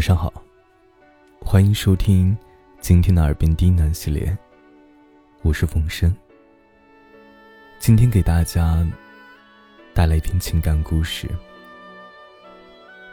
[0.00, 0.32] 晚上好，
[1.42, 2.34] 欢迎收听
[2.80, 4.34] 今天的耳边低喃系列。
[5.42, 6.16] 我是冯生，
[7.78, 8.82] 今天给大家
[9.92, 11.28] 带来一篇情感故事。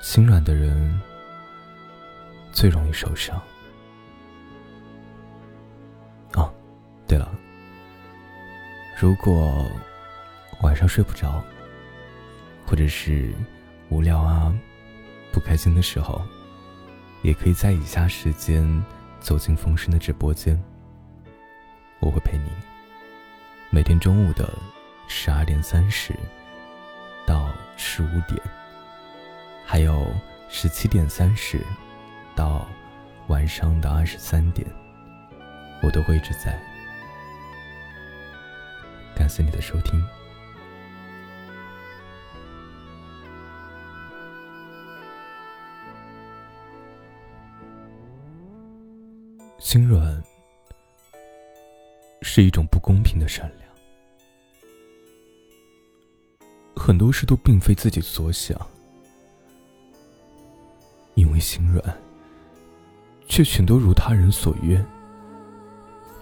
[0.00, 1.00] 心软的人
[2.50, 3.40] 最容易受伤。
[6.34, 6.52] 哦，
[7.06, 7.32] 对了，
[9.00, 9.70] 如果
[10.62, 11.40] 晚上睡不着，
[12.66, 13.32] 或者是
[13.88, 14.52] 无聊啊、
[15.30, 16.20] 不开心的时候，
[17.22, 18.84] 也可以在以下时间
[19.20, 20.60] 走进风声的直播间。
[22.00, 22.50] 我会陪你。
[23.70, 24.48] 每天中午的
[25.08, 26.12] 十二点三十
[27.26, 28.38] 到十五点，
[29.64, 30.06] 还有
[30.48, 31.58] 十七点三十
[32.34, 32.68] 到
[33.28, 34.66] 晚上的二十三点，
[35.82, 36.60] 我都会一直在。
[39.14, 40.21] 感谢你的收听。
[49.62, 50.20] 心软。
[52.20, 53.68] 是一种不公平的善良，
[56.74, 58.58] 很多事都并非自己所想，
[61.14, 61.82] 因为心软，
[63.28, 64.84] 却全都如他人所愿，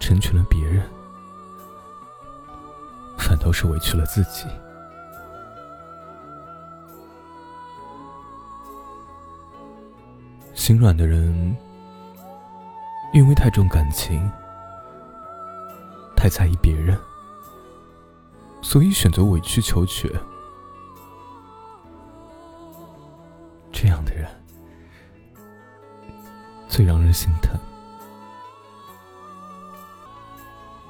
[0.00, 0.84] 成全了别人，
[3.16, 4.46] 反倒是委屈了自己。
[10.54, 11.56] 心软的人，
[13.12, 14.30] 因为太重感情。
[16.16, 16.98] 太在意别人，
[18.60, 20.10] 所以选择委曲求全。
[23.70, 24.28] 这样的人
[26.68, 27.56] 最让人心疼。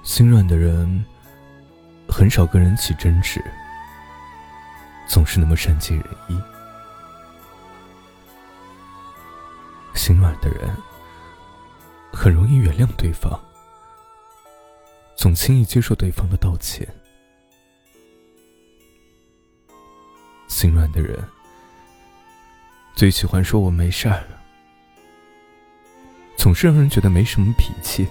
[0.02, 1.04] 心软的人
[2.08, 3.44] 很少跟人起争执，
[5.06, 6.40] 总是那么善解人意。
[9.94, 10.74] 心软的人
[12.12, 13.38] 很容易原谅对方。
[15.16, 16.86] 总轻易接受对方的道歉，
[20.46, 21.18] 心软的人
[22.94, 24.24] 最喜欢说我没事儿，
[26.36, 28.06] 总是让人觉得没什么脾气。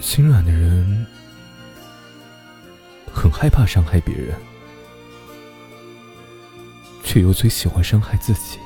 [0.00, 1.06] 心软的人
[3.12, 4.36] 很害怕伤害别人，
[7.02, 8.58] 却又最喜欢伤害自己。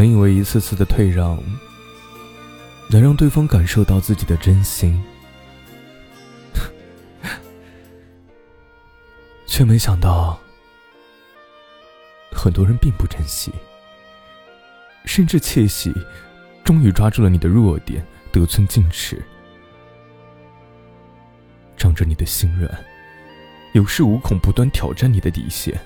[0.00, 1.38] 本以为一次次的退让
[2.88, 4.98] 能让对方感受到自己的真心，
[9.46, 10.40] 却没想到
[12.32, 13.52] 很多人并不珍惜，
[15.04, 15.92] 甚至窃喜，
[16.64, 18.02] 终于抓住了你的弱点，
[18.32, 19.22] 得寸进尺，
[21.76, 22.84] 仗着你的心软，
[23.74, 25.78] 有恃无恐，不断挑战你的底线。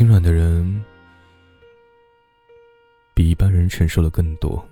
[0.00, 0.82] 心软的人
[3.12, 4.66] 比一般人承受了更多，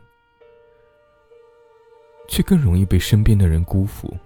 [2.26, 4.16] 却更容易被身边的人辜负。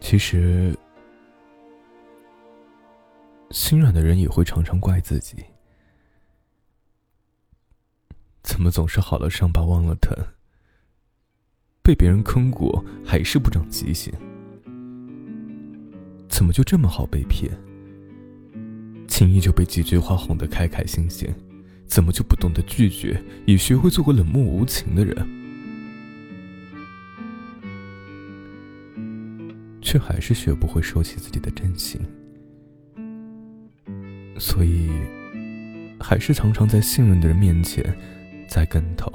[0.00, 0.74] 其实，
[3.50, 5.44] 心软的人也会常常怪自己：
[8.42, 10.16] 怎么总是好了伤疤忘了疼？
[11.82, 14.10] 被别人坑过，还是不长记性。
[16.38, 17.50] 怎么就这么好被骗？
[19.08, 21.28] 轻易就被几句话哄得开开心心，
[21.84, 25.16] 怎么就不懂得拒绝，也学会做个冷漠无情的人？
[29.82, 32.00] 却还是学不会收起自己的真心，
[34.38, 34.90] 所以
[35.98, 37.84] 还是常常在信任的人面前
[38.46, 39.10] 栽跟头，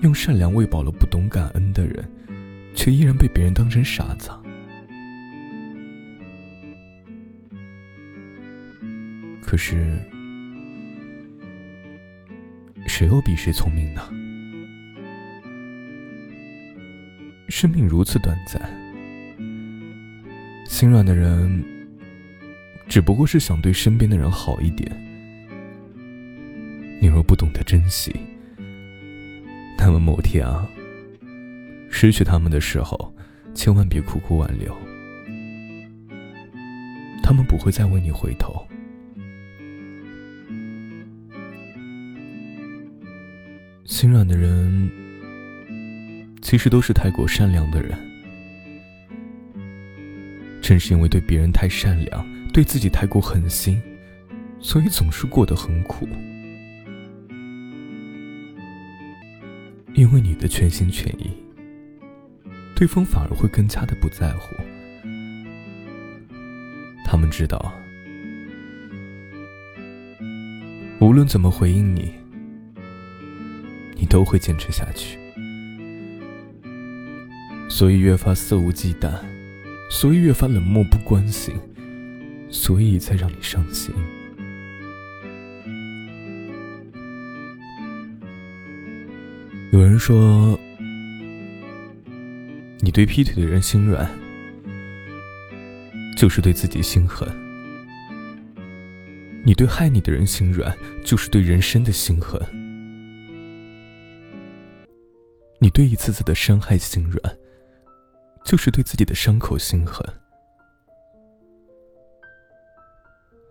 [0.00, 2.02] 用善良喂饱了不懂感恩的人。
[2.84, 4.28] 却依然被别人当成傻子。
[9.40, 9.98] 可是，
[12.86, 14.02] 谁又比谁聪明呢？
[17.48, 18.60] 生命如此短暂，
[20.66, 21.64] 心软的人
[22.86, 24.92] 只不过是想对身边的人好一点。
[27.00, 28.14] 你若不懂得珍惜，
[29.78, 30.68] 那么某天啊。
[31.96, 33.14] 失去他们的时候，
[33.54, 34.76] 千万别苦苦挽留，
[37.22, 38.66] 他们不会再为你回头。
[43.84, 44.90] 心软的人，
[46.42, 47.96] 其实都是太过善良的人。
[50.60, 53.80] 正是因为对别人太善良，对自己太过狠心，
[54.58, 56.08] 所以总是过得很苦。
[59.94, 61.30] 因为你的全心全意，
[62.74, 64.54] 对方反而会更加的不在乎。
[67.04, 67.72] 他们知道，
[71.00, 72.12] 无论怎么回应你，
[73.96, 75.18] 你都会坚持下去，
[77.68, 79.12] 所以越发肆无忌惮，
[79.90, 81.54] 所以越发冷漠不关心，
[82.48, 83.94] 所以才让你伤心。
[89.70, 90.58] 有人说，
[92.84, 94.06] 你对劈腿的人心软，
[96.18, 97.26] 就是对自己心狠；
[99.42, 102.38] 你对害你的人心软，就是对人生的心狠；
[105.58, 107.38] 你对一次次的伤害心软，
[108.44, 110.06] 就是对自己的伤口心狠。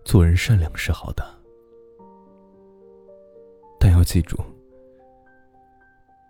[0.06, 1.25] 做人善良是好的，
[3.80, 4.38] 但要记住。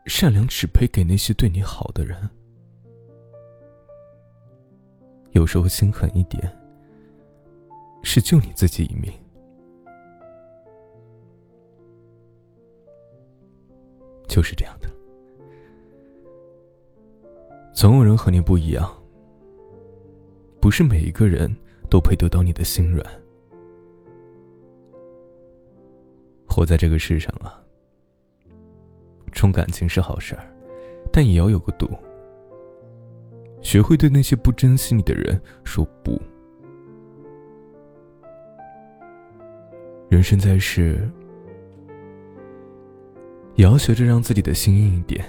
[0.06, 2.30] 善良只配给那些对你好的人。
[5.34, 6.42] 有时候心狠一点，
[8.02, 9.12] 是救你自己一命。
[14.28, 14.90] 就是这样的，
[17.74, 18.92] 总有人和你不一样。
[20.60, 21.54] 不是每一个人
[21.90, 23.06] 都配得到你的心软。
[26.48, 27.60] 活在这个世上啊。
[29.32, 30.48] 重感情是好事儿，
[31.12, 31.90] 但也要有个度。
[33.64, 36.22] 学会对那些不珍惜你的人说不。
[40.10, 41.10] 人生在世，
[43.56, 45.26] 也要学着让自己的心硬一点。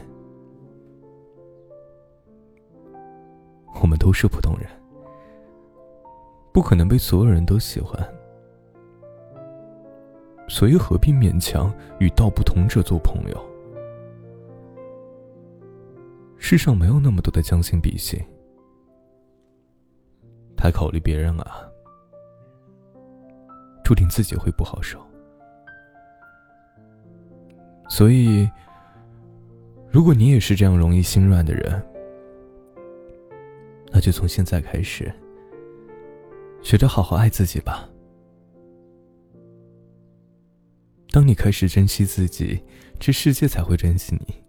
[3.80, 4.68] 我们都是普通人，
[6.52, 7.98] 不可能被所有人都喜欢，
[10.48, 13.53] 所以何必勉强与道不同者做朋友？
[16.46, 18.22] 世上没有那么多的将心比心，
[20.54, 21.66] 太考虑别人啊，
[23.82, 25.02] 注定自己会不好受。
[27.88, 28.46] 所以，
[29.90, 31.82] 如果你也是这样容易心软的人，
[33.90, 35.10] 那就从现在开始，
[36.60, 37.88] 学着好好爱自己吧。
[41.10, 42.62] 当你开始珍惜自己，
[43.00, 44.43] 这世界才会珍惜你。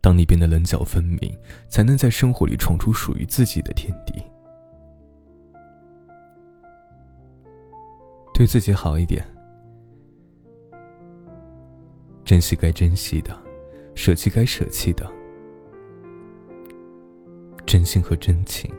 [0.00, 1.38] 当你变得棱角分明，
[1.68, 4.22] 才能在生活里闯出属于自己的天地。
[8.32, 9.22] 对自己好一点，
[12.24, 13.38] 珍惜该珍惜的，
[13.94, 15.06] 舍弃该舍弃的，
[17.66, 18.72] 真心和真情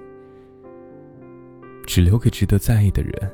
[1.85, 3.31] 只留给值得在意的人。